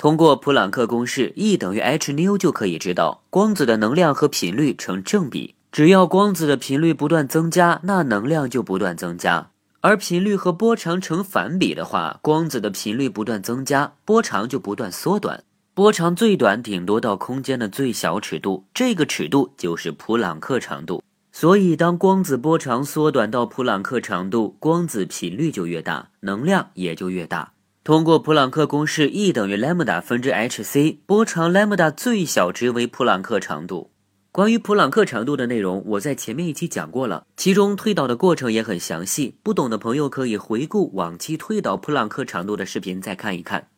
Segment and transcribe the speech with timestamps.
[0.00, 5.54] 通过普朗克公式，E 等于 h 纽就可以知道，光子的能量和频率成正比。
[5.70, 9.50] 只要光子的频率不断增加，那能量就不断增加；
[9.82, 15.44] 而频率和波长成反比的话，光子的频率不断增加，波长就不断缩短。
[15.74, 21.02] 波长最短顶多到空间的最小尺度，这个尺度就是普朗克长度。
[21.30, 27.52] 所以，当光子波长缩短到普朗克长度，光子频率就越大，能量也就越大。
[27.82, 33.90] 通过普朗克公式，E 等于 lambda 分之 h c，波长 lambda 最小值为普朗克长度。
[34.30, 39.38] 关于普朗克长度的内容，我在前面一期讲过了，其中推导的过程也很详细。
[39.42, 43.68] 不懂的朋友可以回顾往期推导普朗克长度的视频再看一看。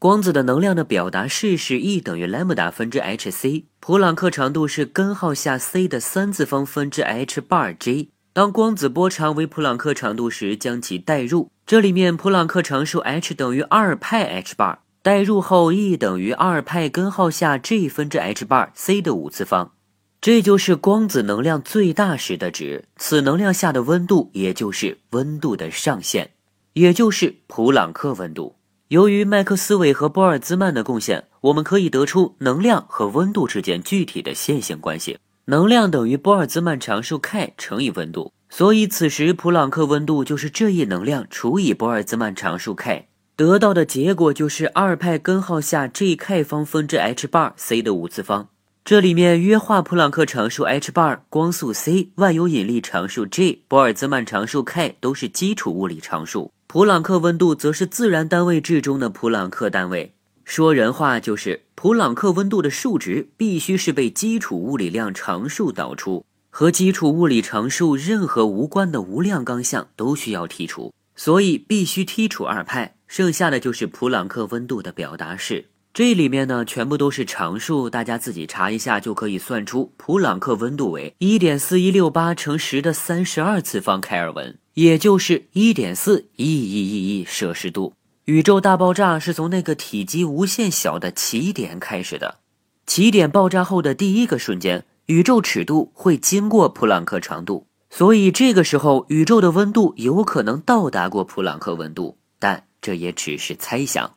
[0.00, 8.08] 光子的能量的表达式是 E 等于 lambda 分之 h c，普朗克长度是根号下 c 的三次方分之 h bar j。
[8.32, 11.51] 当光子波长为普朗克长度时，将其代入。
[11.64, 19.72] 这里面普朗克常数 h 等于二派 h bar，代入后 E 等于二派根号下 g 分之 h bar c 的五次方。
[20.20, 22.84] 这就是光子能量最大时的值。
[22.96, 26.30] 此能量下的温度，也就是温度的上限，
[26.74, 28.56] 也就是普朗克温度。
[28.88, 35.18] 由于麦克斯韦和玻尔兹曼的贡献，我们可以得出能量和温度之间具体的线性关系。
[35.46, 48.50] 能量等于玻尔兹曼常数 k 乘以温度，所以此时普朗克温度就是这一能量除以玻尔兹曼常数 k，得到的结果就是二派根号下 g k 方分之 h bar c 的五次方。
[48.84, 60.12] 这里面约化普朗克常数 h bar、光速 c、万有引力常数 g、玻尔兹曼常数 k 都是基础物理常数，普朗克温度则是自然单位制中的普朗克单位。
[60.44, 75.70] 说人话就是，普朗克温度的数值必须是被基础物理量常数导出，和基础物理常数任何无关的无量纲项都需要剔除，所以必须剔除二派，剩下的就是普朗克温度的表达式。
[75.94, 87.94] 这里面呢全部都是常数，大家自己查一下就可以算出普朗克温度为一点四一六八乘十的三十二次方开尔文，也就是一点四亿亿亿亿摄氏度。
[88.26, 92.40] 宇宙大爆炸是从那个体积无限小的起点开始的。
[92.86, 104.14] 起点爆炸后的第一个瞬间，宇宙尺度会经过普朗克长度，所以这个时候宇宙的温度有可能到达过普朗克温度，但这也只是猜想。